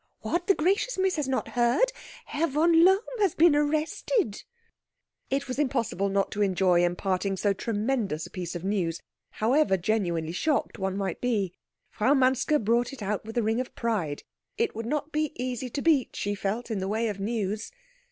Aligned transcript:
"What, 0.21 0.47
the 0.47 0.55
gracious 0.55 0.97
Miss 0.97 1.17
has 1.17 1.27
not 1.27 1.49
heard? 1.49 1.91
Herr 2.25 2.47
von 2.47 2.83
Lohm 2.83 3.03
has 3.19 3.35
been 3.35 3.55
arrested." 3.55 4.41
It 5.29 5.47
was 5.47 5.59
impossible 5.59 6.09
not 6.09 6.31
to 6.31 6.41
enjoy 6.41 6.83
imparting 6.83 7.37
so 7.37 7.53
tremendous 7.53 8.25
a 8.25 8.31
piece 8.31 8.55
of 8.55 8.63
news, 8.63 8.99
however 9.29 9.77
genuinely 9.77 10.31
shocked 10.31 10.79
one 10.79 10.97
might 10.97 11.21
be. 11.21 11.53
Frau 11.91 12.15
Manske 12.15 12.57
brought 12.59 12.93
it 12.93 13.03
out 13.03 13.25
with 13.25 13.37
a 13.37 13.43
ring 13.43 13.61
of 13.61 13.75
pride. 13.75 14.23
It 14.57 14.73
would 14.75 14.87
not 14.87 15.11
be 15.11 15.33
easy 15.35 15.69
to 15.69 15.83
beat, 15.83 16.15
she 16.15 16.33
felt, 16.33 16.71
in 16.71 16.79
the 16.79 16.87
way 16.87 17.07
of 17.07 17.19
news. 17.19 17.71